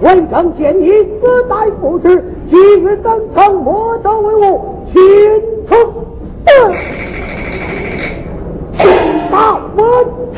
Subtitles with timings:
[0.00, 5.00] 文成见你死代不知，今日登堂，我等为我亲
[5.68, 5.80] 传
[9.30, 10.29] 大文。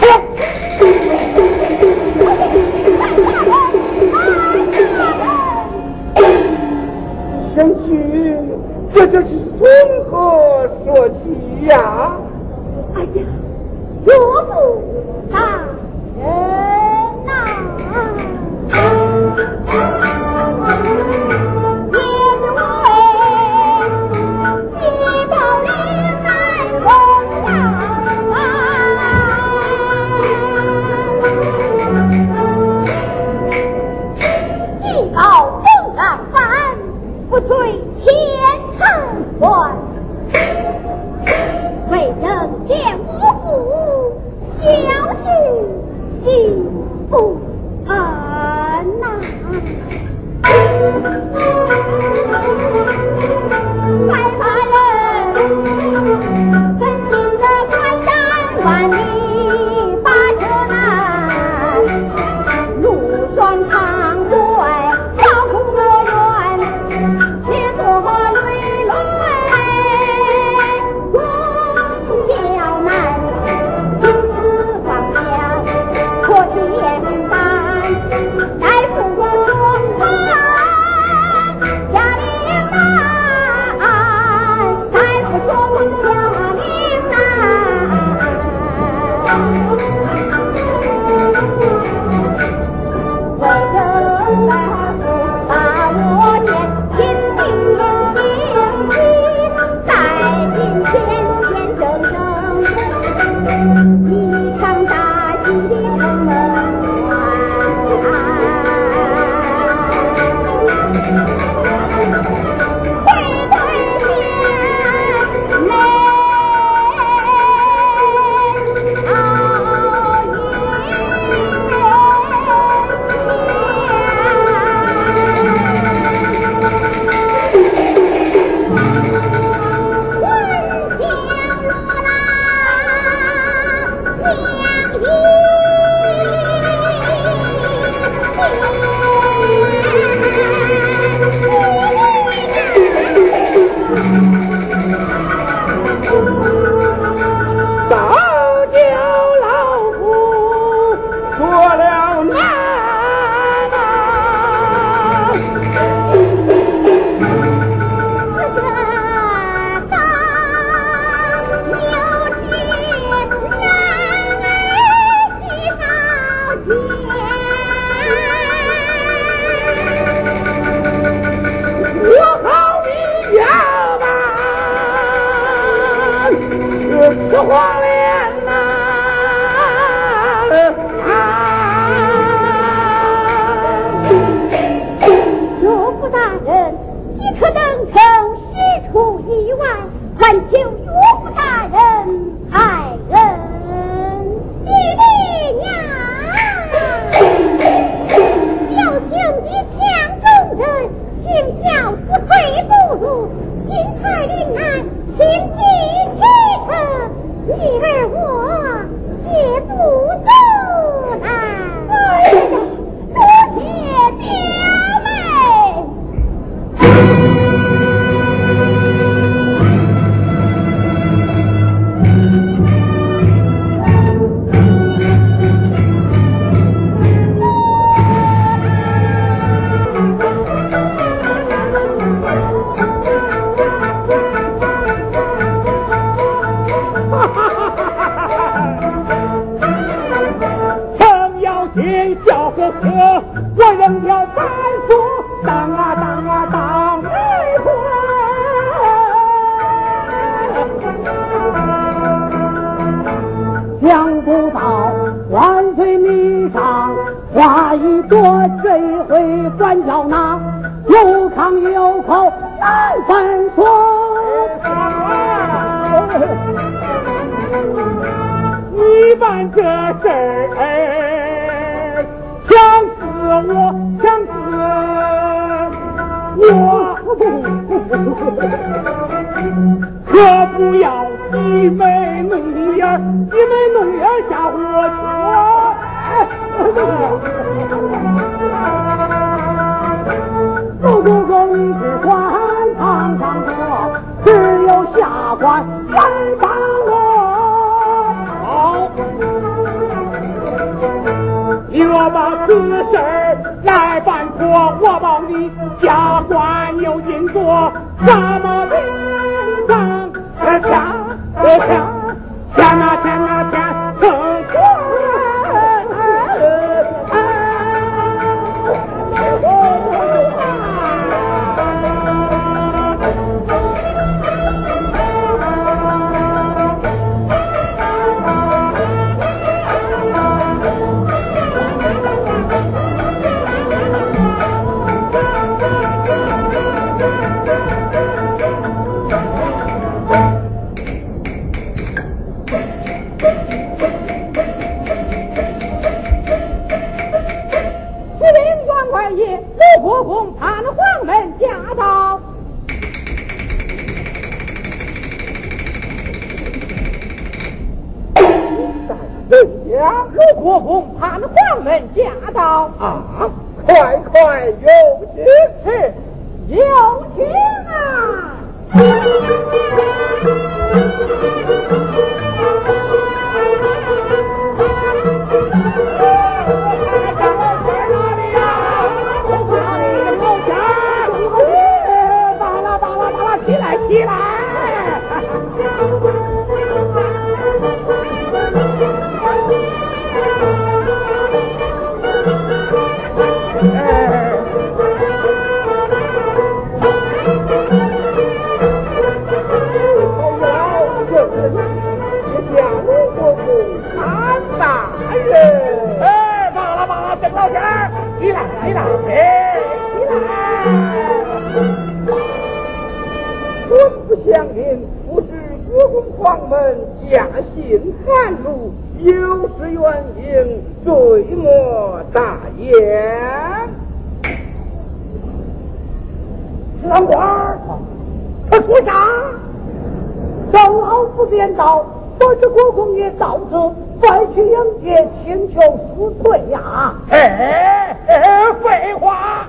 [431.03, 431.85] 老夫便道，
[432.21, 433.57] 我是国公爷到此，
[434.01, 435.61] 快去迎接，请求
[435.97, 436.95] 赎罪呀！
[437.11, 439.49] 哎哎，废话，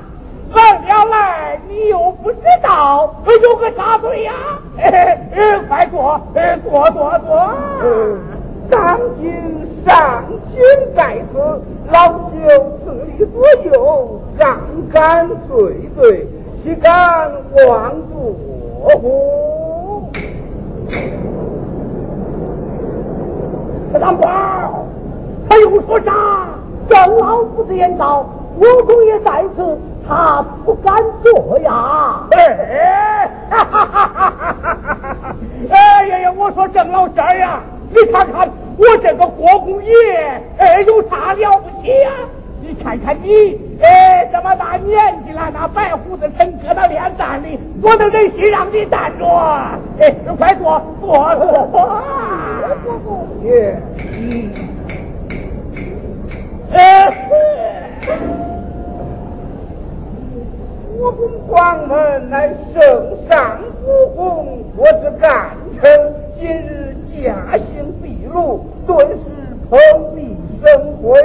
[0.55, 3.13] 来了来，你又不知道
[3.43, 4.33] 有个啥罪呀？
[4.79, 7.53] 哎哎，快坐，哎坐坐坐。
[8.71, 9.31] 当今
[9.85, 10.59] 上卿
[10.95, 11.37] 在此，
[11.91, 12.47] 老朽
[12.83, 14.59] 自力所有，上
[14.91, 16.27] 敢罪罪，
[16.63, 17.31] 岂敢
[17.67, 18.33] 妄作
[18.97, 20.09] 乎？
[23.99, 24.33] 三官，
[25.49, 26.11] 他又说啥？
[26.89, 28.25] 郑老夫子言道，
[28.57, 32.19] 我公爷在此，他不敢做呀。
[32.31, 34.35] 哎，哈哈哈哈哈
[34.73, 35.35] 哈！
[35.69, 39.91] 哎呀呀，我说郑老仙儿呀，你看看我这个国公爷，
[40.57, 42.11] 哎，有啥了不起呀？
[42.65, 49.25] 你看看你，哎，这么大年纪了，那白胡子抻搁到脸蛋里，我都忍心让你担着。
[49.99, 51.35] 哎，快坐，坐
[51.73, 51.99] 坐。
[53.43, 54.49] 爷，嗯，
[56.71, 56.77] 哎，
[60.97, 62.79] 国公黄门乃圣
[63.27, 65.49] 上国公，我之干
[65.81, 69.13] 臣，今日驾幸秘鲁，顿时
[69.69, 69.77] 蓬
[70.15, 70.17] 荜
[70.63, 71.19] 生辉，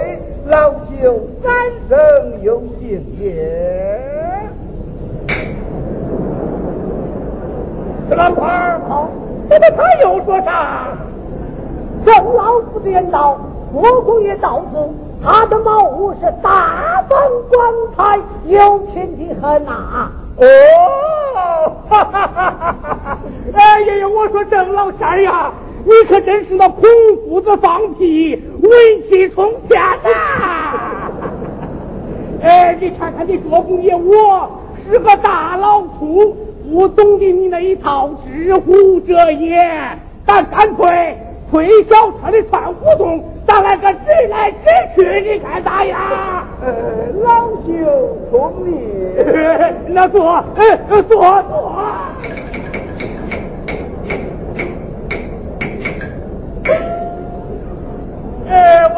[0.46, 1.48] 老朽三
[1.88, 3.24] 生有幸也。
[8.09, 9.09] 石兰花儿好，
[9.48, 10.88] 那么他又说啥？
[12.05, 13.38] 郑老夫子言道，
[13.72, 14.90] 国公爷到此，
[15.22, 17.61] 他的茅屋是大放光
[17.96, 20.42] 彩，有钱的很呐、哦，
[21.88, 23.18] 哈哈哈哈哈哈！
[23.55, 25.53] 哎呀呀，我说郑老仙儿呀，
[25.88, 26.83] 你可真是那空
[27.27, 28.70] 夫子放屁，文
[29.09, 31.11] 气冲天呐、
[32.42, 34.51] 哎，你看看你做工爷，我
[34.85, 36.37] 是个大老粗，
[36.70, 39.57] 不懂得你那一套知乎者也。
[40.27, 41.16] 咱干脆
[41.51, 44.59] 推小车的串胡同，咱来个直来直
[44.94, 45.98] 去，你看咋样？
[46.61, 46.70] 呃，
[47.24, 47.87] 老朽
[48.31, 48.79] 聪明。
[49.88, 50.44] 那坐，
[50.90, 51.16] 呃，坐
[51.48, 51.72] 坐。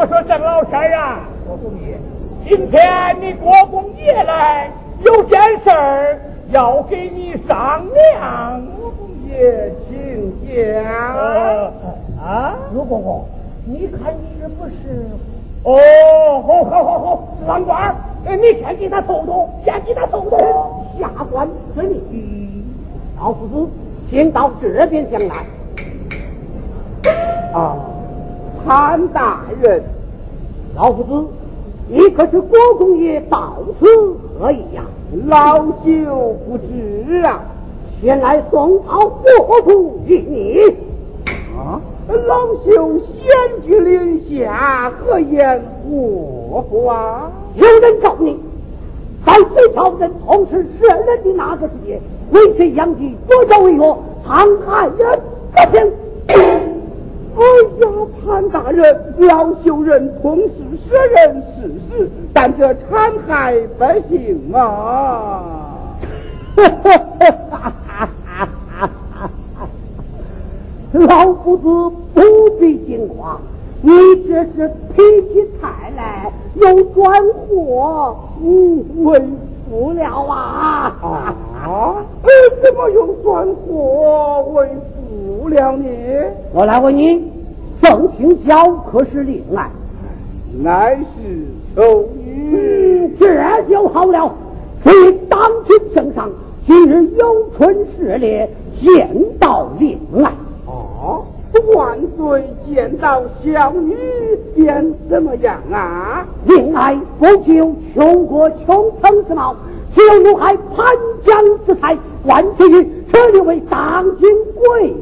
[0.01, 1.99] 我说郑老三啊，国公爷，
[2.49, 4.71] 今天你国公爷来，
[5.05, 6.19] 有件事儿
[6.53, 8.63] 要给你商量。
[8.81, 11.71] 国公爷，请讲。
[12.19, 13.27] 啊，陆公公，
[13.67, 15.05] 你看是不是？
[15.65, 15.77] 哦，
[16.47, 20.83] 好，好，好，好，郎官，你先给他透透，先给他透透。
[20.99, 22.65] 下官遵命。
[23.19, 23.69] 老夫子，
[24.09, 25.45] 请到这边讲来。
[27.53, 27.77] 啊，
[28.67, 29.83] 潘大人，
[30.77, 31.27] 老夫子，
[31.89, 33.87] 你可是国公爷到此
[34.39, 34.83] 何意呀？
[35.27, 37.41] 老朽不知啊。
[38.01, 39.09] 前来送讨
[39.47, 40.77] 国府与你。
[41.57, 47.31] 啊，老朽先居临下，何言国府啊？
[47.57, 48.39] 有人告你，
[49.27, 52.01] 在隋朝人同时杀人的那个时节，
[52.33, 55.21] 为谁养鸡，左脚为我，残害人
[55.53, 56.70] 不行。
[57.37, 57.43] 哎
[57.81, 57.83] 呀，
[58.25, 60.55] 潘大人，老朽人同是
[60.89, 61.47] 舍人事
[61.89, 65.77] 实，但这残害百姓啊！
[70.93, 71.63] 老夫子
[72.15, 72.21] 不
[72.59, 73.41] 必惊慌，
[73.81, 73.91] 你
[74.27, 75.01] 这是脾
[75.33, 79.23] 气太来，又转祸， 嗯，为
[79.71, 80.93] 不了啊！
[81.01, 81.37] 啊，
[82.23, 82.29] 呃，
[82.63, 84.69] 怎么又转祸为
[85.11, 85.89] 不了你？
[86.53, 87.21] 我来问你，
[87.83, 89.69] 郑清霄可是令爱？
[90.63, 92.53] 乃是丑女。
[92.53, 94.33] 嗯，这就好了。
[94.85, 96.31] 所以当今圣上，
[96.67, 98.49] 今日有春试猎，
[98.81, 100.33] 见到令爱。
[100.67, 101.25] 哦，
[101.75, 103.97] 万岁见到小女
[104.55, 106.25] 便怎么样啊？
[106.47, 109.55] 令爱不久穷国穷城之貌，
[109.95, 110.87] 只有怒害潘
[111.25, 111.97] 江之才？
[112.25, 114.95] 万岁于这里为当今贵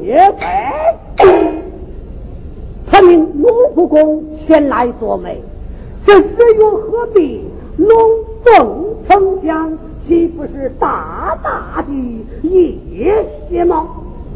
[1.17, 1.61] 妃。
[2.91, 5.41] 他命卢护公前来作媒，
[6.05, 7.43] 这是与何必？
[7.77, 7.95] 龙
[8.43, 11.93] 凤呈祥岂不是大大的
[12.41, 13.87] 野些吗？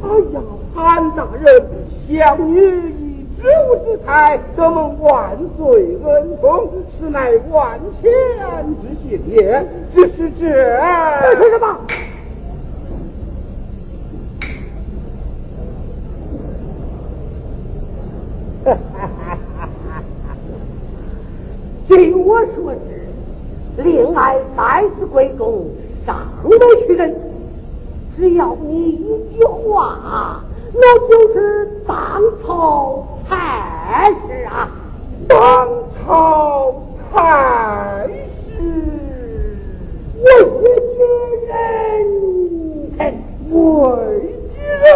[0.01, 0.41] 哎呀，
[0.73, 1.61] 潘大人，
[2.07, 8.11] 小女以知物之才，得蒙万岁恩宠，实乃万千
[8.81, 9.65] 之幸也。
[9.93, 10.45] 只是这
[11.35, 11.77] 这是什么？
[21.87, 23.07] 据我所知，
[23.83, 25.65] 令爱在此贵中
[26.05, 27.13] 尚未去人，
[28.15, 30.41] 只要你一句话，
[30.73, 34.69] 那就是当朝太师啊！
[35.27, 35.67] 当
[36.05, 36.73] 朝
[37.11, 38.13] 差事，
[40.23, 40.59] 位举
[41.47, 41.51] 人
[42.97, 42.99] 臣，
[43.49, 43.51] 位
[44.53, 44.87] 举人臣，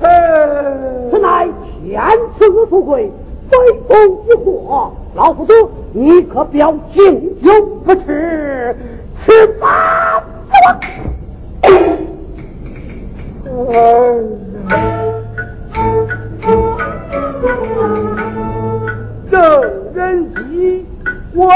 [0.00, 1.48] 此乃
[1.82, 2.02] 天
[2.38, 3.10] 赐富贵，
[3.50, 3.56] 非
[3.88, 4.92] 公之祸。
[5.14, 5.52] 老夫子，
[5.92, 7.50] 你可不要敬酒
[7.84, 8.76] 不吃
[9.24, 10.56] 吃饭走。
[11.62, 11.72] 哎
[19.30, 19.40] 郑
[19.94, 20.84] 人基，
[21.34, 21.48] 我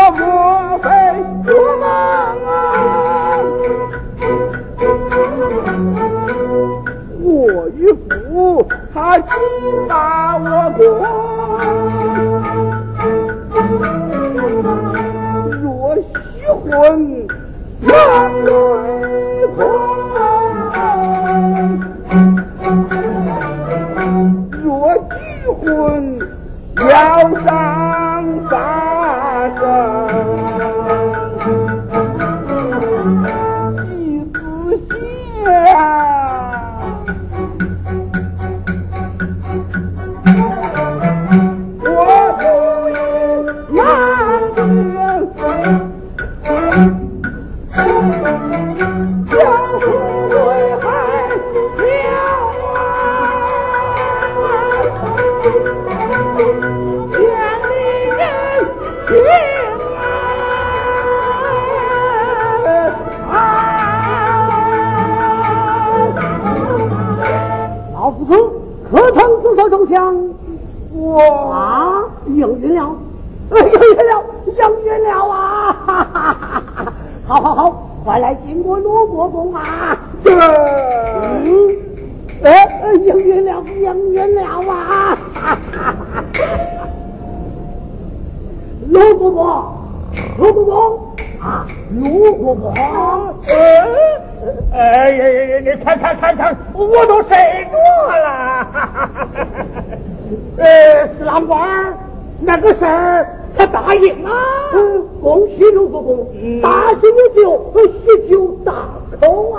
[106.32, 107.72] 卢国公，大喜有酒，
[108.04, 108.72] 喜酒大
[109.20, 109.58] 口啊！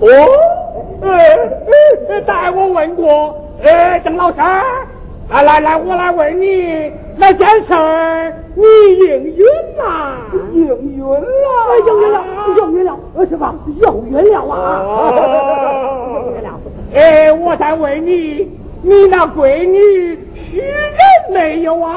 [0.00, 0.06] 哦，
[1.02, 4.38] 呃，待我问过，呃，郑老师。
[5.30, 8.62] 来来来，我来问你，那件事儿你
[8.98, 9.46] 应允
[9.78, 10.18] 呐？
[10.52, 11.16] 应允了，
[11.86, 12.24] 应允了，
[12.58, 12.94] 应允了，
[13.30, 13.54] 是吧？
[13.66, 14.82] 应允了啊！
[16.26, 16.50] 应允了。
[16.94, 18.50] 哎，我再问你，
[18.82, 20.92] 你那闺女许人
[21.32, 21.96] 没有啊？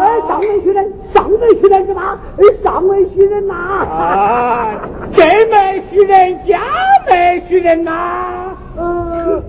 [0.00, 0.92] 哎，尚未许人，
[1.30, 2.18] 尚未许人是吧？
[2.64, 3.54] 尚未许人呐！
[3.54, 4.74] 啊，
[5.16, 6.60] 真没许人，假
[7.08, 8.56] 没许人呐？
[8.76, 9.42] 嗯。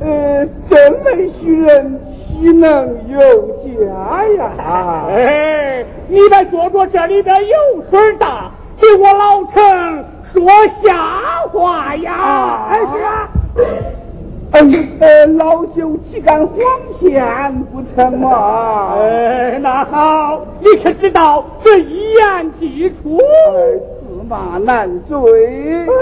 [0.00, 3.18] 呃，真没许人，岂能有
[3.64, 5.06] 家呀？
[5.08, 8.50] 哎，你们坐着这里边油水大，
[8.80, 10.48] 给我老陈说
[10.82, 10.96] 瞎
[11.52, 12.68] 话呀！
[12.70, 13.28] 哎，是啊。
[14.52, 16.56] 呃，老朽岂敢谎
[16.98, 18.96] 骗不成嘛？
[18.98, 25.14] 哎，那好，你可知道这一言既出，驷马难追。
[25.86, 25.94] 若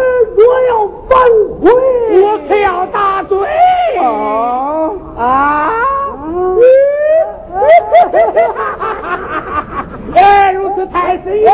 [0.69, 1.19] 要反
[1.61, 1.71] 悔，
[2.23, 3.39] 我可要打罪
[3.99, 5.71] 啊啊！
[10.15, 11.51] 哎，如此，太师爷，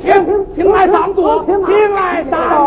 [0.00, 2.58] 请请来上座，请来上座。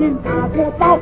[0.00, 0.98] 心大不嫂，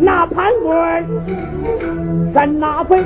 [0.00, 1.04] 那判官
[2.32, 3.02] 审那回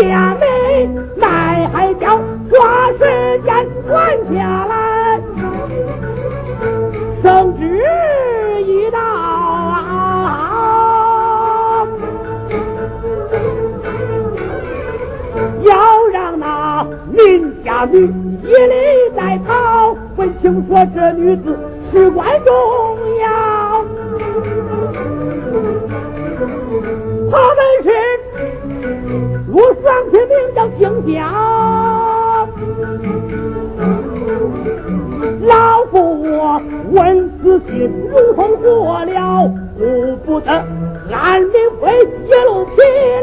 [0.00, 2.18] 下眉奈还叫
[2.50, 3.54] 抓时间
[3.86, 5.20] 传下来。
[7.22, 7.62] 圣旨
[8.64, 8.98] 已到，
[15.64, 15.72] 要
[16.12, 18.06] 让那林家女
[18.42, 19.96] 一礼再逃。
[20.16, 21.58] 闻听说这女子
[21.92, 22.54] 是关中
[29.52, 30.80] 是陆双天名叫姓
[31.12, 31.12] 姜。
[35.42, 36.62] 老夫我
[36.92, 37.70] 闻此信，
[38.10, 38.64] 如同火
[39.04, 40.50] 燎，顾不得
[41.12, 42.76] 安民会一路疲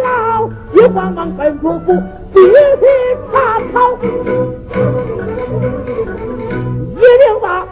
[0.04, 1.86] 劳，急慌忙奔出府，
[2.32, 2.52] 必须
[3.32, 3.76] 查讨，
[6.96, 7.66] 一定把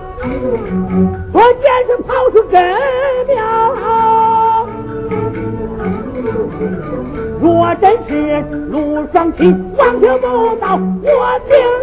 [9.18, 9.44] 陆双喜
[9.78, 11.77] 王听不到，我定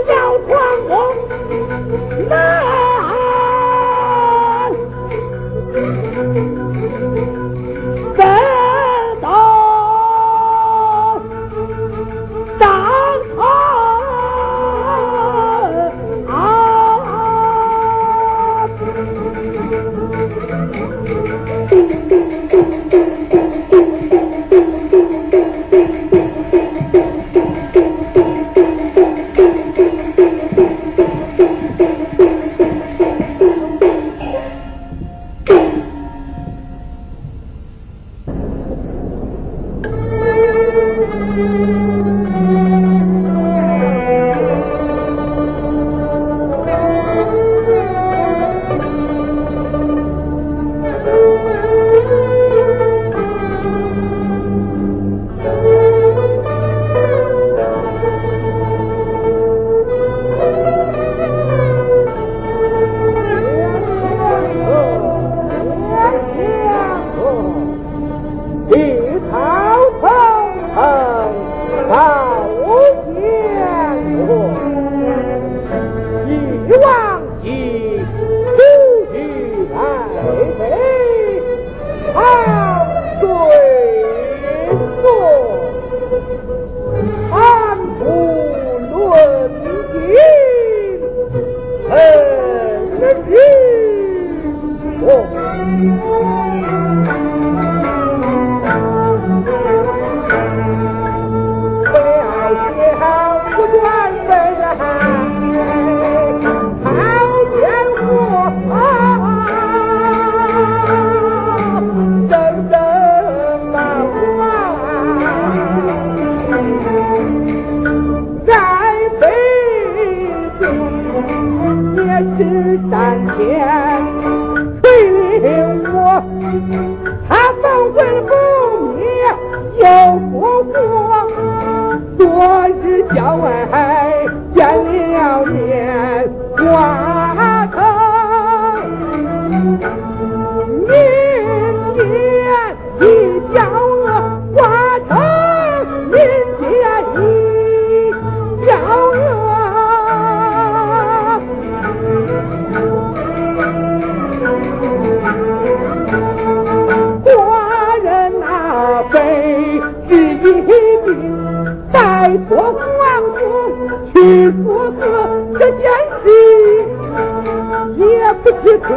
[168.86, 168.90] 可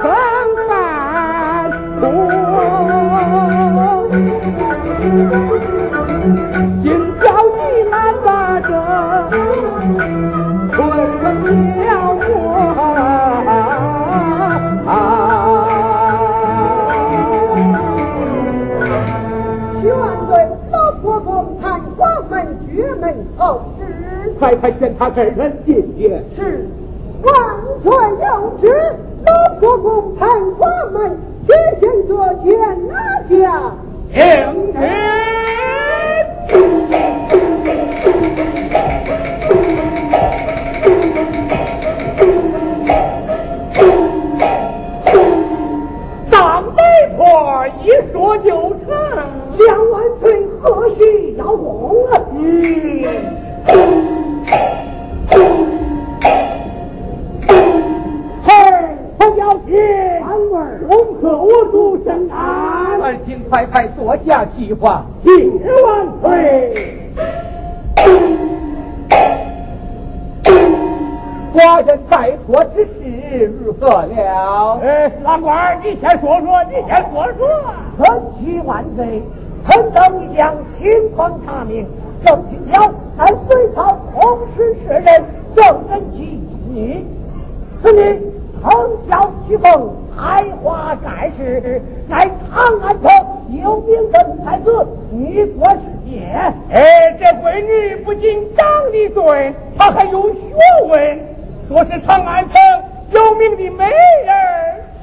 [0.00, 0.06] 曾
[0.68, 0.70] 看
[2.00, 2.02] 出
[6.82, 6.84] 心
[7.20, 7.58] 焦急
[7.90, 7.92] 难
[8.24, 8.28] 把
[8.60, 8.68] 这
[11.20, 11.22] 春
[11.84, 12.24] 宵过
[14.86, 14.88] 啊
[19.82, 19.84] 全
[20.28, 20.32] 对
[21.98, 22.32] 老门
[22.66, 23.04] 绝门
[24.38, 25.52] 快快他开人
[95.16, 96.26] 你说是爹，
[96.72, 100.40] 哎，这闺女不仅长得俊，她还有学
[100.88, 101.20] 问，
[101.68, 102.52] 说是长安城
[103.12, 103.94] 有名的美人，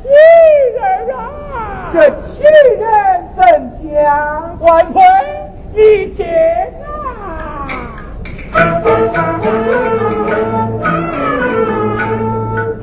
[0.04, 0.10] 奇
[0.76, 0.84] 人
[1.16, 2.44] 啊，这奇
[2.78, 2.84] 人
[3.38, 3.42] 怎
[3.90, 4.60] 讲？
[4.60, 5.02] 万岁，
[5.74, 5.80] 你
[6.18, 6.26] 听
[6.84, 6.86] 啊，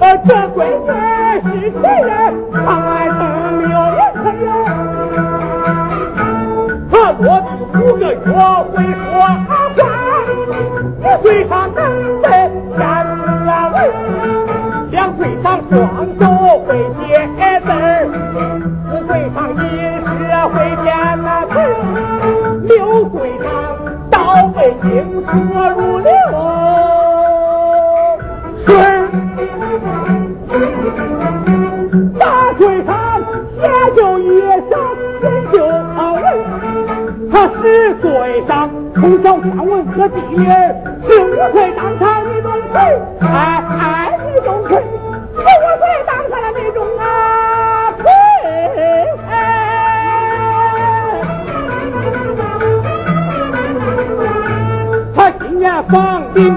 [0.00, 0.88] 啊，这闺女
[1.42, 1.76] 是奇
[2.06, 2.08] 人。
[7.88, 9.80] 五个月会说话，
[11.00, 11.80] 一岁上能
[12.20, 12.28] 背
[12.76, 13.76] 千字文，
[14.90, 15.72] 两岁上双
[16.20, 16.22] 手
[16.66, 16.68] 会
[16.98, 17.00] 写
[17.60, 17.72] 字儿，
[18.90, 19.62] 四岁上吟
[20.04, 20.06] 诗
[20.52, 20.86] 会填
[21.22, 21.62] 那词儿，
[22.68, 23.48] 六岁上
[24.10, 24.16] 倒
[24.48, 24.86] 背经
[25.24, 25.80] 说如
[38.46, 40.44] 上从小天文和地理，
[41.06, 42.80] 十五岁当上李钟锤，
[43.20, 43.28] 哎
[43.80, 45.42] 哎李钟锤，十五
[45.78, 47.02] 岁当上了李钟啊
[47.98, 48.04] 锤，
[55.14, 55.96] 他今年放
[56.32, 56.56] 兵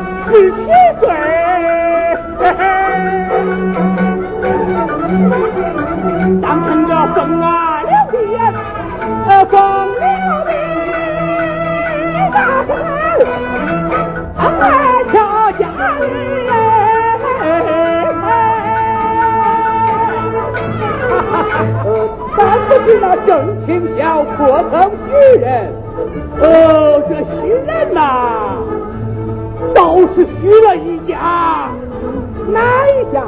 [23.00, 25.72] 那正清笑破头虚人。
[26.42, 28.58] 哦，这虚人呐，
[29.76, 31.70] 倒是虚了一家，
[32.52, 33.24] 哪一家？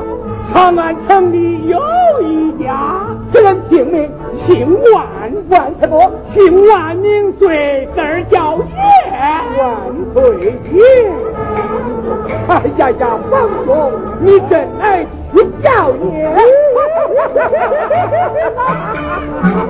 [0.53, 1.79] 长安城里有
[2.21, 4.09] 一家，这人姓名
[4.45, 5.05] 姓万，
[5.49, 6.11] 万什么？
[6.33, 8.63] 姓万名岁，字叫叶，
[9.57, 9.63] 万
[10.13, 11.11] 岁爷。
[12.47, 13.91] 哎呀呀，王兄，
[14.21, 16.35] 你真爱取笑爷。
[17.43, 19.62] 哈哈哈哈哈哈哈哈哈哈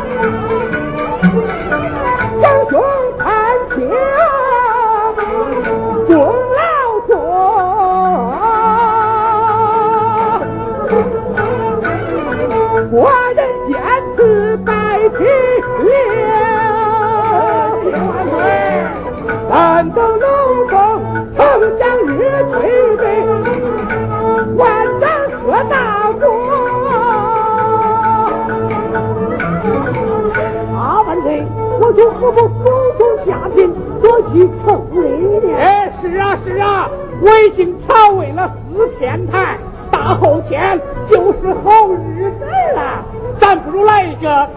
[32.24, 33.70] 我就何不手中下品，
[34.02, 35.10] 夺去成为
[35.46, 35.58] 呢？
[35.58, 36.90] 哎，是啊是啊，
[37.22, 39.58] 我已经朝为了四天台。
[39.92, 42.46] 大后天就是好日子
[42.76, 43.04] 了，
[43.40, 44.48] 咱不如来一个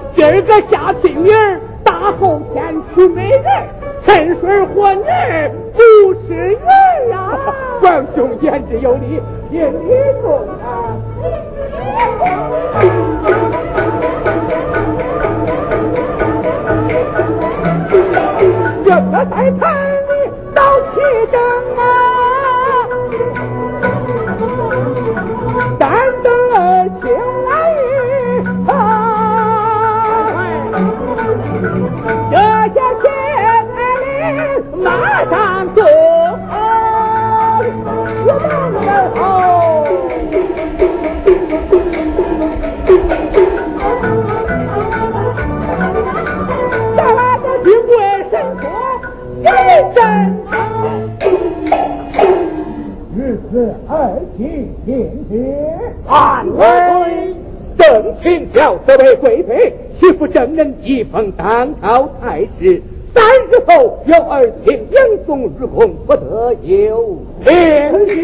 [58.98, 62.80] 这位贵妃岂不正人即封当朝太师，
[63.14, 68.16] 三日后有儿亲迎送入宫，不得有偏见。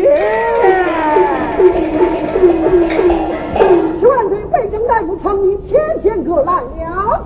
[4.00, 7.22] 千万岁，北京大夫传你天天哥来了。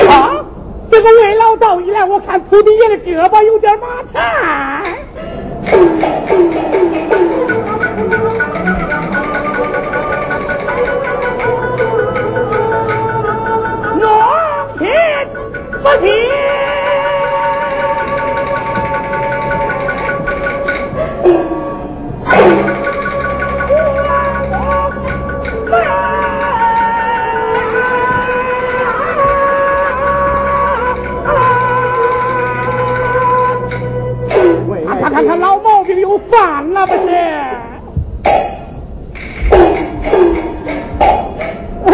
[0.08, 0.42] 啊，
[0.90, 4.94] 这个魏老道一来，我看徒弟爷的胳膊有点麻颤。
[36.40, 37.08] 完了，不是？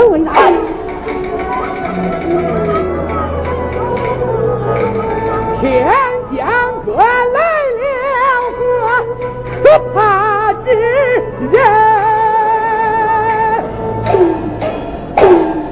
[0.09, 0.33] 我拿？
[5.61, 5.67] 天
[6.35, 6.39] 将
[6.85, 7.39] 哥来
[7.81, 7.83] 了
[8.57, 8.61] 个
[9.63, 9.65] 不
[9.95, 9.99] 怕
[10.65, 10.69] 之
[11.53, 11.55] 人。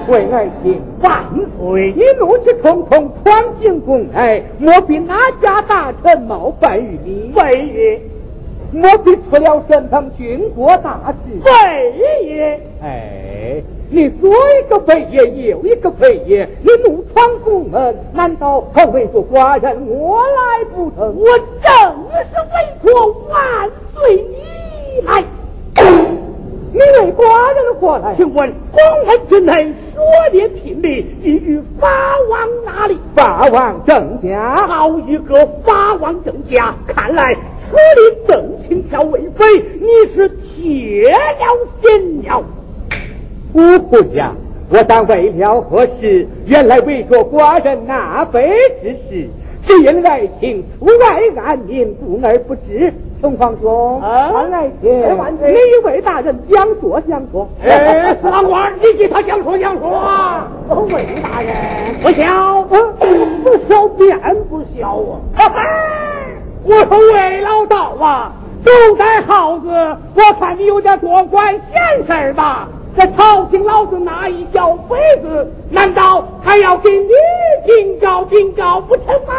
[0.09, 1.09] 为爱卿万
[1.59, 1.93] 岁！
[1.97, 3.27] 你怒气冲冲闯
[3.61, 7.33] 进宫来，莫非哪家大臣冒犯于你？
[7.35, 8.03] 为。
[8.73, 11.41] 莫非出了什么军国大事？
[11.43, 12.61] 非也。
[12.83, 21.17] 哎，你左一个非也，右一个非也，你怒闯宫门，难道还为着寡人我来不成？
[21.17, 21.27] 我
[21.63, 21.73] 正
[22.25, 25.25] 是为国万岁你来。
[26.71, 28.15] 你为寡人过来？
[28.17, 29.55] 请问皇恩之内
[29.95, 31.89] 说的聘礼，你与法
[32.31, 32.99] 王哪里？
[33.17, 36.75] 法王正家，好一个法王正家！
[36.87, 37.35] 看来
[38.27, 39.45] 邓青条为妃，
[39.81, 41.47] 你是铁了
[41.83, 42.43] 心了。
[43.53, 44.33] 不会呀，
[44.71, 46.27] 我当为了何事？
[46.47, 48.43] 原来为着寡人纳妃
[48.83, 49.29] 之事。
[49.67, 52.93] 只因爱情出外安民，故而不知。
[53.21, 57.47] 宋皇兄，啊，爱情，你为大人讲说讲说。
[57.63, 59.91] 哎，四郎官，你给他讲说讲说。
[60.91, 61.55] 魏大人，
[62.03, 62.77] 不孝，不
[63.69, 65.05] 孝便不孝
[65.37, 66.18] 啊！
[66.69, 68.31] 我说魏老道啊，
[68.63, 69.69] 都带耗子，
[70.15, 72.69] 我看你有点多管闲事吧。
[72.95, 77.09] 这朝廷老子那一小鬼子，难道还要给你
[77.67, 79.33] 警告警告不成吗？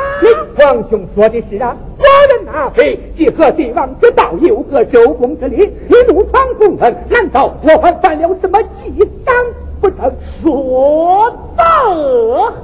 [0.57, 2.03] 皇兄说的是啊，寡
[2.33, 9.35] 人纳妃，既和帝王之道，又合周公之礼，你怒闯宫门，难道我还犯了什么忌章
[9.79, 10.11] 不成？
[10.41, 11.63] 说得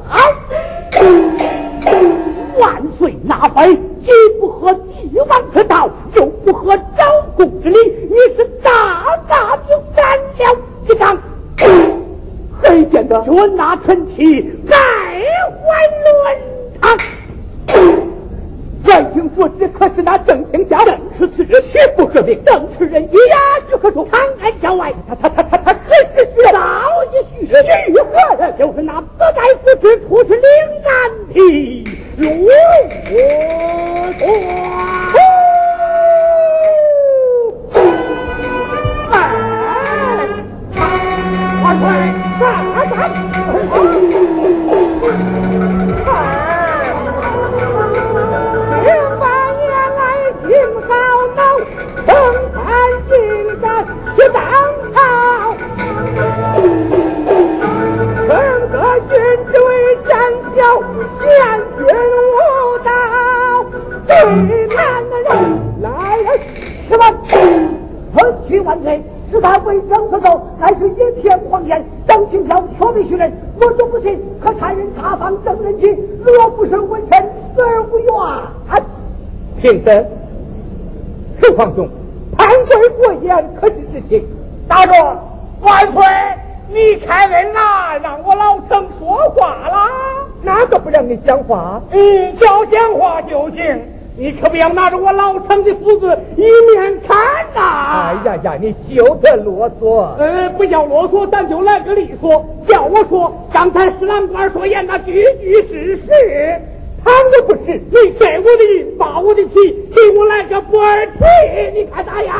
[0.08, 0.18] 好，
[2.60, 7.04] 万岁纳妃，既不合帝王之道，又不合周
[7.36, 7.78] 公之礼，
[8.10, 10.06] 你是大大就干
[10.38, 10.58] 了。
[10.88, 11.18] 一张，
[12.62, 14.76] 谁见得君纳臣妻改
[15.62, 16.38] 换伦
[16.82, 16.98] 常？
[18.88, 20.78] 外卿所指可是那邓清家？
[20.86, 22.40] 正是此人，岂不合名？
[22.46, 23.38] 正是人一呀，
[23.70, 26.60] 就可说长安郊外，他他他他他何时去早
[27.12, 27.58] 一许许何
[28.40, 28.54] 人？
[28.58, 30.42] 就是那不在府之出是岭
[30.84, 30.94] 南
[31.34, 31.38] 的
[32.18, 32.26] 陆
[34.20, 35.35] 国。
[79.86, 80.06] 身，
[81.40, 81.88] 石皇兄，
[82.38, 84.28] 潘贵过言，可知实情？
[84.68, 84.96] 大众，
[85.62, 86.04] 万岁，
[86.74, 89.90] 你开恩呐，让我老臣说话啦。
[90.44, 91.80] 哪个不让你讲话？
[91.92, 93.80] 嗯，只要讲话就行。
[94.18, 97.18] 你可不要拿着我老程的斧子一面砍
[97.54, 98.16] 呐！
[98.16, 100.16] 哎呀呀，你休得啰嗦！
[100.18, 102.46] 呃，不叫啰嗦，咱就来个利索。
[102.66, 105.12] 叫我说，刚才石郎官说言那句
[105.42, 106.62] 句是实，
[107.04, 109.54] 倘若不是，你摘我的印，扒我的皮，
[109.94, 111.20] 给我来个不二气，
[111.74, 112.36] 你看咋样？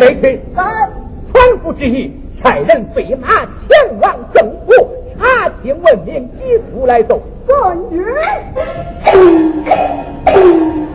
[0.00, 2.10] 黑黑，传父之意，
[2.42, 4.72] 差人飞马前往政府
[5.18, 7.20] 查清文明，急速来奏。
[7.46, 8.14] 遵旨。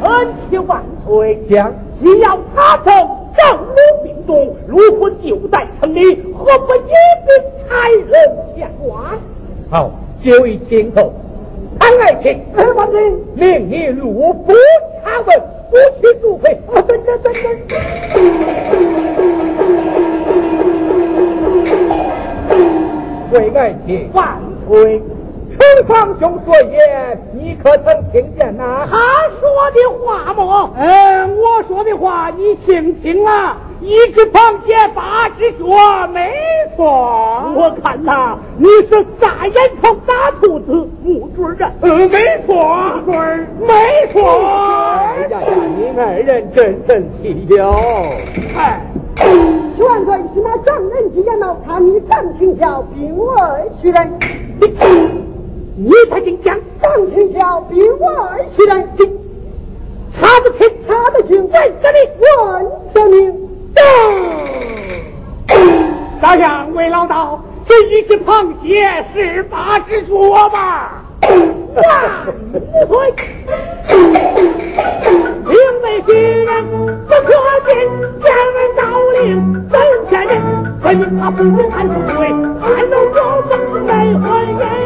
[0.02, 2.96] 臣妾万岁，将既要查证
[3.38, 6.94] 正路并动，如果就在城里，何不一
[7.28, 8.12] 并差人
[8.56, 9.20] 前往？
[9.70, 9.92] 好，
[10.24, 11.14] 就一听头。
[24.36, 25.02] 卿，万岁。
[25.58, 28.86] 陈堂兄说言，你可曾听见呐？
[28.90, 28.98] 他
[29.40, 30.74] 说的话么？
[30.78, 33.56] 嗯，我说的话你听听了。
[33.82, 36.32] 一只螃蟹八只脚，没
[36.76, 36.86] 错。
[37.56, 41.72] 我看呐，你是大眼虫打兔子，木准的。
[41.82, 42.54] 嗯，没错，
[43.06, 43.68] 准，没
[44.14, 44.24] 错。
[44.46, 45.48] 哎呀呀，
[45.78, 47.72] 你二人真神奇了。
[48.56, 48.82] 哎，
[49.78, 54.14] 万岁，是那丈人之言了，看你张清孝并我二许人。
[55.78, 58.88] 你才竟讲张清桥比我二许人，
[60.18, 61.98] 查得清，查得清，问着你，
[62.94, 63.55] 问着你。
[66.22, 71.02] 大将魏老道，这一只螃蟹是八只脚吧？
[71.76, 71.84] 万
[72.88, 73.14] 岁！
[75.48, 76.66] 因为巨人
[77.06, 77.28] 不可
[77.66, 77.68] 见，
[78.22, 78.82] 见闻道
[79.14, 79.24] 令
[79.70, 79.74] 真
[80.08, 80.32] 骗人。
[80.82, 82.18] 分明他不如看书对，
[82.62, 83.18] 看到高
[83.50, 83.52] 僧
[83.86, 84.24] 没欢
[84.60, 84.85] 颜。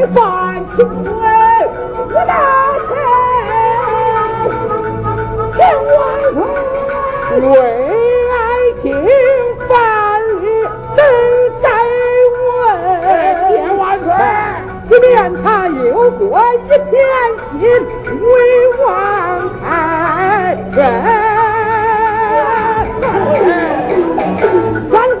[0.00, 0.14] 一岁
[0.78, 2.32] 无大
[5.58, 5.98] 小万
[6.32, 6.36] 岁
[7.40, 7.52] 为
[8.30, 8.34] 爱
[8.80, 8.84] 情
[9.68, 9.70] 犯
[13.76, 14.08] 万岁
[14.88, 14.92] 一
[15.42, 15.68] 他
[16.18, 16.22] 过
[16.54, 16.96] 一心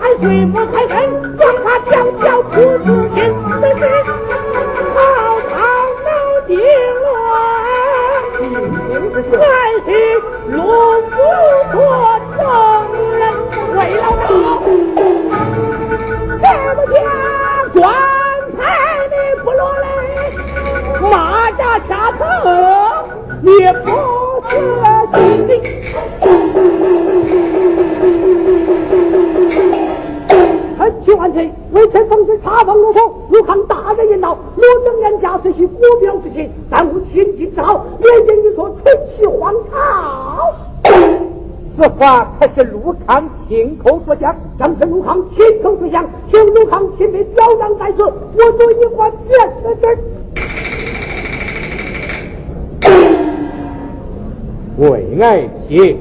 [0.22, 0.98] 恩不开恩
[1.36, 3.18] 光他娘叫出自心
[9.32, 9.40] 原
[9.84, 9.88] 是
[10.50, 11.16] 龙虎
[11.72, 11.78] 坡
[12.36, 12.42] 众
[13.16, 13.22] 人
[13.76, 14.30] 为了闹
[16.42, 16.98] 这不家
[17.72, 17.78] 棺
[18.56, 18.58] 材
[19.08, 19.14] 你
[19.44, 19.84] 不落泪
[21.10, 21.12] 马
[21.52, 22.20] 家下车
[23.42, 23.48] 你
[23.84, 23.88] 不
[24.48, 24.50] 辞
[25.14, 25.18] 辛
[30.76, 31.50] 臣去万岁
[31.92, 33.00] 臣奉旨查访龙宫
[33.30, 35.68] 武汉大人引道我等言家之许
[41.88, 48.12] 可是陆康亲口所讲，正是陆康亲口所讲，请陆康亲笔表彰在此，我
[48.58, 49.30] 对你还面
[49.62, 49.68] 子
[54.76, 55.98] 为爱情，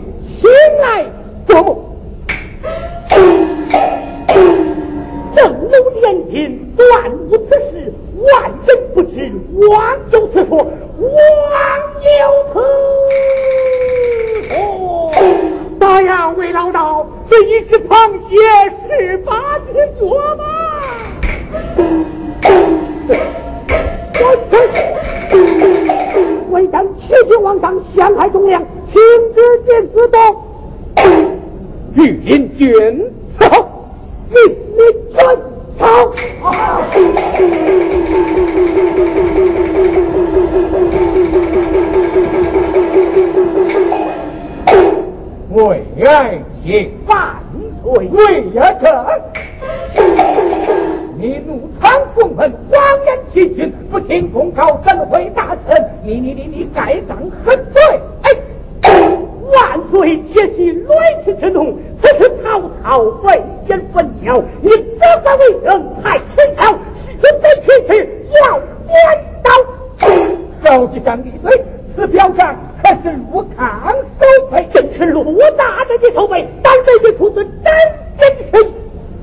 [70.89, 70.95] 倒。
[70.95, 71.63] 手机上闭嘴，
[71.95, 72.55] 此表上。
[72.83, 77.71] 可是陆康守备，正是陆大人的守备，胆备的出自真
[78.17, 78.27] 真
[78.61, 78.67] 实。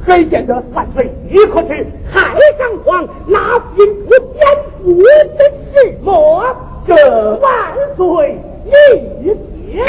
[0.07, 1.11] 谁见得万岁？
[1.29, 2.21] 你可知太
[2.57, 4.47] 上皇那兵不颠
[4.85, 5.03] 覆
[5.37, 5.45] 的
[5.75, 6.45] 事么？
[6.87, 6.95] 这
[7.41, 7.51] 万
[7.97, 9.35] 岁，你
[9.73, 9.83] 听，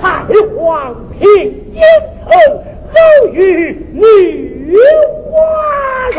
[0.00, 0.06] 太
[0.56, 1.26] 皇平
[1.74, 1.82] 京
[2.24, 2.30] 城，
[2.88, 4.00] 后与女
[5.30, 5.36] 花
[6.14, 6.18] 容。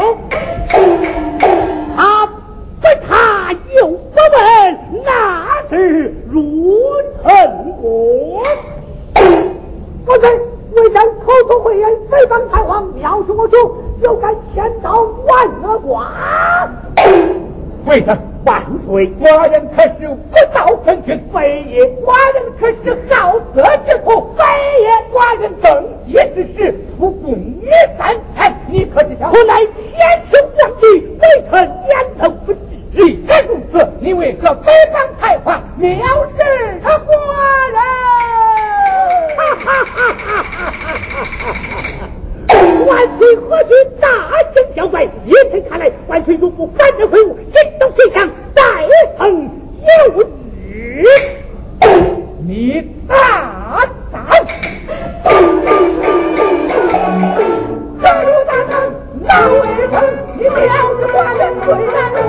[3.08, 3.50] 他。
[3.50, 8.42] 不他又不问，那是入城国。
[10.06, 10.22] 不是
[10.74, 13.56] 为将口出秽言，诽谤太皇，藐视我主，
[14.02, 14.94] 又该千刀
[15.28, 16.08] 万恶剐。
[17.86, 19.08] 为什万岁？
[19.20, 24.44] 寡人可是不道分君，非也；寡人可是好色之徒，非
[24.82, 29.30] 也；寡人登阶之时，出宫女三千，你可知晓？
[29.32, 31.52] 我乃天子皇帝，为臣
[31.88, 32.60] 点头不知。
[33.00, 35.88] 既然如此，你为何诽谤太皇，藐
[36.38, 36.44] 视
[36.84, 37.16] 他国
[37.72, 37.80] 人？
[39.38, 40.44] 哈哈哈！
[42.86, 43.72] 万岁何惧
[44.02, 44.06] 大
[44.54, 45.02] 惊小怪？
[45.26, 48.62] 一臣看来，万岁如不赶着回屋，心动心想，再
[49.18, 49.50] 成
[50.12, 51.06] 有日。
[52.46, 53.80] 你大
[54.12, 54.22] 胆！
[58.02, 58.92] 大如大胆，
[59.22, 59.56] 那为
[59.90, 59.94] 臣
[60.38, 60.50] 你藐
[61.00, 62.29] 视寡人罪难。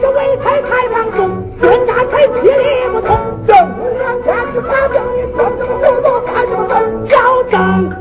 [0.00, 1.28] 是为才太当中，
[1.62, 3.08] 冤家才劈裂不通。
[3.46, 7.06] 正不让天子把正义说，怎么走到他就问？
[7.08, 7.52] 要正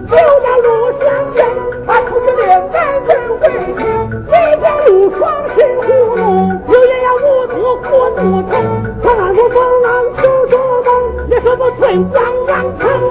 [0.09, 0.67] 就要路
[1.01, 1.37] 相见，
[1.87, 2.75] 他出去练财
[3.07, 3.43] 真费
[3.77, 3.79] 劲。
[4.27, 4.31] 一
[4.61, 5.21] 见路双
[5.55, 5.85] 心糊
[6.15, 6.21] 涂，
[6.71, 8.53] 有也要无足困不成。
[9.03, 9.87] 他暗中风浪
[10.21, 10.89] 就做梦，
[11.29, 13.06] 你说不寸光刚成。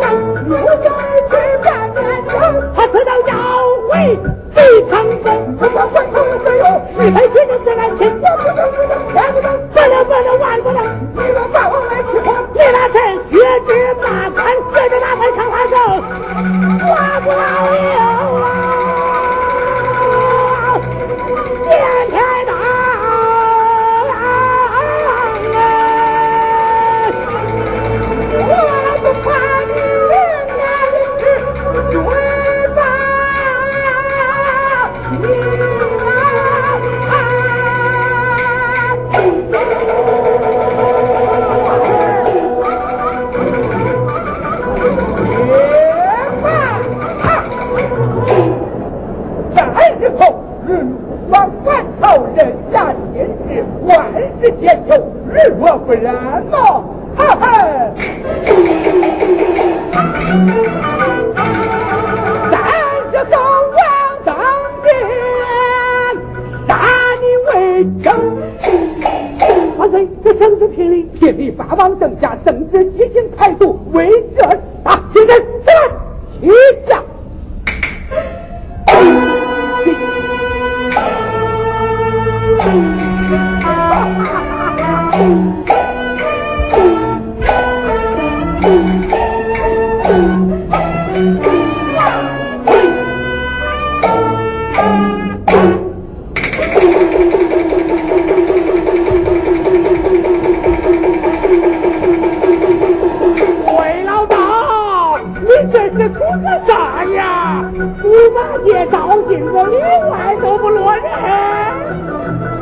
[109.57, 111.03] 照镜子里外都不落人。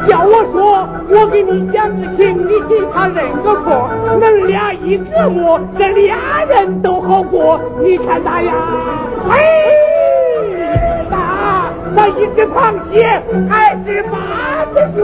[0.06, 3.90] 叫我说，我给你讲个情，你给他认个错，
[4.20, 7.58] 恁俩一折磨，这俩人都好过。
[7.80, 8.54] 你看咋样？
[9.30, 9.40] 哎，
[11.10, 11.16] 那
[11.96, 15.02] 那一只螃蟹还是八只脚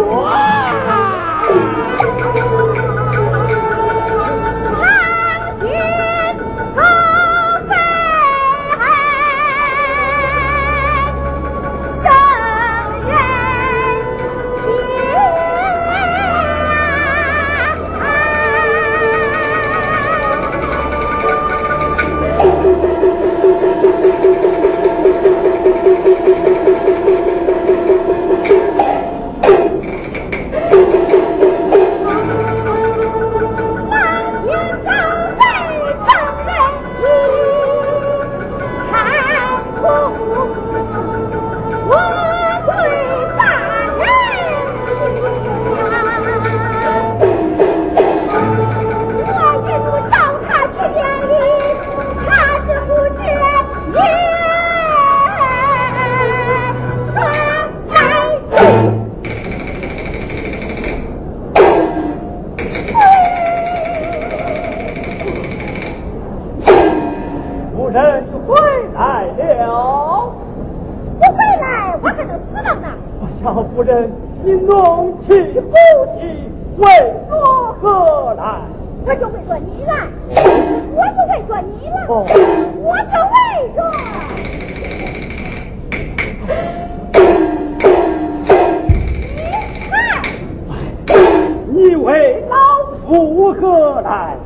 [93.11, 94.37] 老夫何来？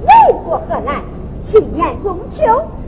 [0.00, 1.02] 为国何来？
[1.52, 2.46] 去年中秋，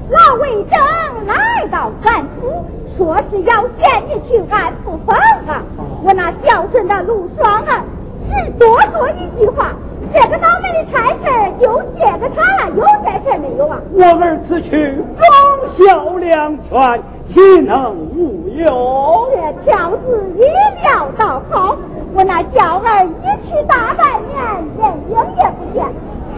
[0.09, 0.81] 老魏征
[1.27, 2.65] 来到安府，
[2.97, 5.15] 说是要见你去安抚房
[5.47, 5.63] 啊。
[6.03, 7.85] 我那孝顺的陆双啊，
[8.29, 9.73] 只多说一句话，
[10.13, 13.79] 这个倒霉的差事儿就借给他了，有这事没有啊？
[13.93, 19.29] 我儿此去忠孝两全，岂能无忧？
[19.35, 21.77] 这条子一料到好，
[22.15, 24.43] 我那娇儿一去大半年，
[24.79, 25.85] 人影也不见，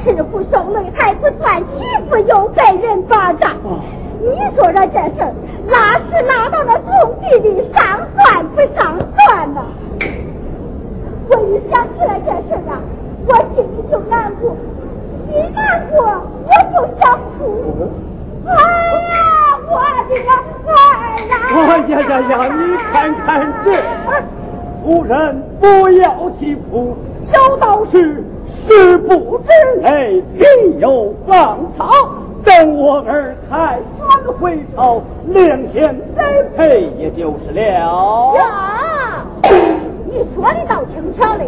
[0.03, 3.57] 吃苦受累还不算，媳妇又被人霸占。
[4.21, 4.27] 你
[4.57, 5.33] 说说这事儿，
[5.71, 9.63] 拉屎拉到那宗地里，上算不上算呢？
[11.31, 12.81] 我一想起来这事儿啊，
[13.27, 14.57] 我心里就难过，
[15.29, 15.97] 一难过
[16.47, 17.41] 我就想哭。
[18.47, 19.15] 哎呀，
[19.69, 19.73] 我
[20.09, 20.29] 的个
[20.73, 20.83] 儿
[21.29, 21.33] 呀！
[21.51, 21.55] 哎
[21.89, 22.33] 呀呀呀！
[22.55, 22.61] 你
[22.93, 23.27] 看看
[23.65, 23.67] 这，
[24.83, 26.97] 夫人不要啼哭，
[27.33, 28.25] 小道是
[28.67, 30.45] 十步之内必
[30.79, 31.91] 有芳草。
[32.45, 38.35] 等我儿开船回朝，两县栽培也就是了。
[38.37, 39.27] 呀，
[40.11, 41.45] 你说的倒轻巧嘞。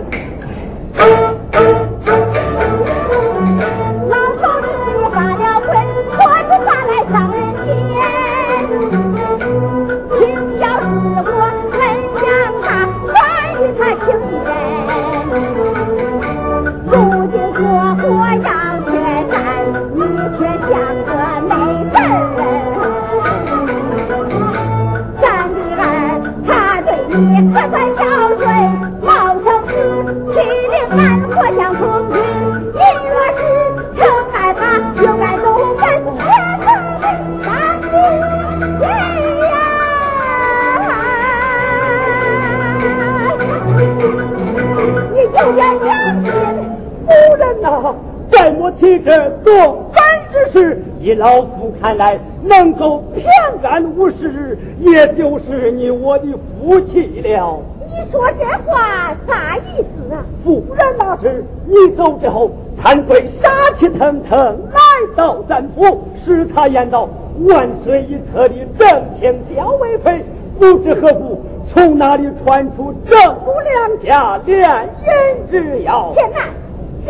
[48.98, 53.24] 在我提着做凡之事，以老夫看来，能够平
[53.62, 56.26] 安无事，也就是你我的
[56.58, 57.60] 福气了。
[57.78, 60.24] 你你说这话啥意思啊？
[60.42, 64.38] 夫人那是你走之后，潘贵杀气腾腾
[64.72, 64.80] 来
[65.14, 67.08] 到咱府，使他言道
[67.46, 68.88] ：“万岁一册的正
[69.18, 70.24] 卿小为妃，
[70.58, 74.68] 不知何故从哪里传出正府两家联
[75.04, 76.40] 姻之谣？”天哪，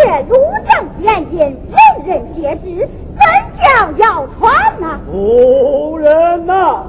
[0.02, 0.34] 这如
[0.66, 2.88] 正联姻，人人皆知，
[3.18, 3.22] 怎
[3.60, 4.98] 叫谣传呢？
[5.10, 6.86] 夫人呐！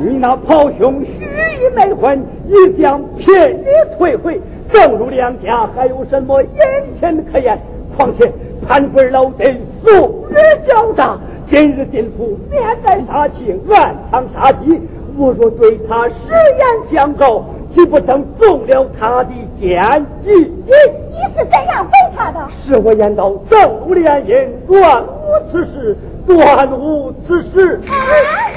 [0.00, 1.26] 你那袍兄许
[1.60, 3.66] 意没婚，已将骗你
[3.98, 4.40] 退回，
[4.70, 7.58] 正如两家还有什么眼前可言？
[7.94, 8.32] 况且
[8.66, 11.18] 潘贵老贼素日狡诈，
[11.50, 14.80] 今日进府面带杀气，暗藏杀机。
[15.18, 17.44] 我若对他实言相告，
[17.78, 19.80] 岂不成中了他的奸
[20.24, 20.30] 计？
[20.32, 22.40] 你你是怎样回他的？
[22.66, 27.80] 是我言道，正无联姻，断无此事，断无此事。
[27.88, 27.94] 啊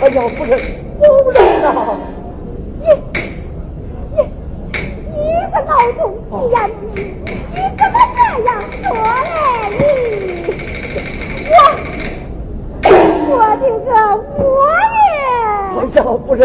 [0.02, 0.60] 哎呀，夫人，
[0.98, 1.96] 夫人呐！
[2.82, 2.88] 你
[4.16, 4.18] 你
[5.14, 5.20] 你
[5.52, 6.58] 个老东西呀！
[6.96, 7.00] 你
[7.52, 8.50] 你怎么这样
[8.82, 8.84] 说
[9.22, 9.30] 嘞？
[12.82, 13.88] 你我我的个
[14.42, 14.44] 我
[15.06, 15.14] 也！
[15.78, 16.42] 哎呀，夫人，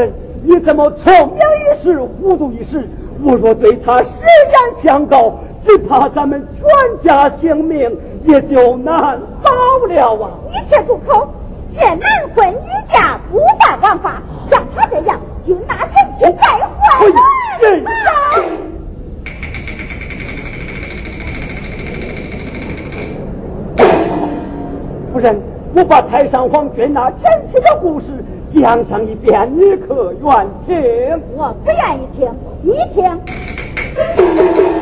[0.49, 2.88] 你怎么聪明一时，糊涂一时？
[3.20, 5.34] 我若对他实言相告，
[5.66, 6.64] 只怕咱们全
[7.03, 7.90] 家性命
[8.24, 9.51] 也就难保
[9.88, 10.30] 了啊！
[10.47, 11.26] 你且住口！
[11.74, 11.99] 这男
[12.36, 16.61] 婚女嫁不犯王法，像他这样就拿人去败坏
[17.09, 17.20] 了。
[25.12, 25.42] 夫人，
[25.74, 28.07] 我把太上皇君那前妻的故事
[28.61, 30.77] 讲上一遍，你可愿听？
[31.37, 32.29] 我不愿意听，
[32.63, 34.76] 你听。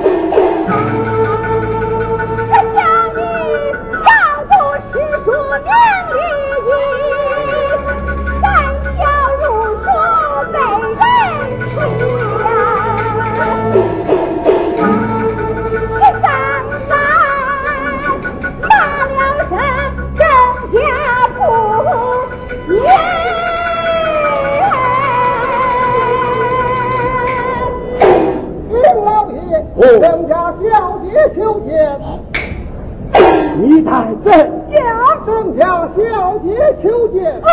[34.02, 34.76] 你在怎家
[35.24, 36.48] 郑家小姐
[36.82, 37.40] 求见。
[37.40, 37.48] 哦